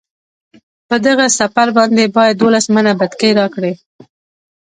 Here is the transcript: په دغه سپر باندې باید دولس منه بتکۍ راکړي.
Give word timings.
په 0.89 0.95
دغه 1.05 1.25
سپر 1.37 1.67
باندې 1.77 2.05
باید 2.17 2.39
دولس 2.41 2.65
منه 2.75 2.91
بتکۍ 2.99 3.31
راکړي. 3.39 3.73